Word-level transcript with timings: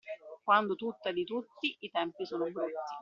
Quando 0.43 0.73
tutto 0.73 1.09
è 1.09 1.13
di 1.13 1.23
tutti, 1.23 1.77
i 1.81 1.91
tempi 1.91 2.25
sono 2.25 2.49
brutti. 2.49 2.71